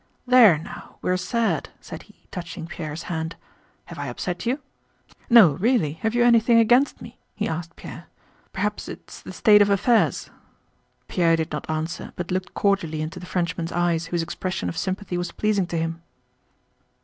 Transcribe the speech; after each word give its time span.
"There 0.25 0.57
now, 0.57 0.95
we're 1.03 1.15
sad," 1.15 1.69
said 1.79 2.01
he, 2.09 2.21
touching 2.31 2.65
Pierre's 2.65 3.03
hand. 3.03 3.35
"Have 3.85 3.99
I 3.99 4.07
upset 4.07 4.47
you? 4.47 4.57
No, 5.29 5.51
really, 5.51 5.91
have 6.01 6.15
you 6.15 6.23
anything 6.23 6.57
against 6.57 7.03
me?" 7.03 7.19
he 7.35 7.47
asked 7.47 7.75
Pierre. 7.75 8.07
"Perhaps 8.51 8.87
it's 8.89 9.21
the 9.21 9.31
state 9.31 9.61
of 9.61 9.69
affairs?" 9.69 10.31
Pierre 11.07 11.35
did 11.35 11.51
not 11.51 11.69
answer, 11.69 12.13
but 12.15 12.31
looked 12.31 12.55
cordially 12.55 13.03
into 13.03 13.19
the 13.19 13.27
Frenchman's 13.27 13.71
eyes 13.71 14.07
whose 14.07 14.23
expression 14.23 14.69
of 14.69 14.75
sympathy 14.75 15.19
was 15.19 15.31
pleasing 15.31 15.67
to 15.67 15.77
him. 15.77 16.01